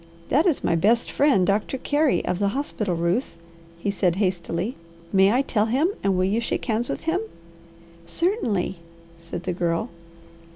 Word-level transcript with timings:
"That 0.29 0.47
is 0.47 0.63
my 0.63 0.75
best 0.75 1.11
friend, 1.11 1.45
Doctor 1.45 1.77
Carey, 1.77 2.25
of 2.25 2.39
the 2.39 2.47
hospital, 2.57 2.95
Ruth," 2.95 3.35
he 3.77 3.91
said 3.91 4.15
hastily. 4.15 4.75
"May 5.13 5.31
I 5.31 5.43
tell 5.43 5.67
him, 5.67 5.89
and 6.03 6.17
will 6.17 6.25
you 6.25 6.41
shake 6.41 6.65
hands 6.65 6.89
with 6.89 7.03
him?" 7.03 7.19
"Certainly!" 8.07 8.79
said 9.19 9.43
the 9.43 9.53
Girl. 9.53 9.89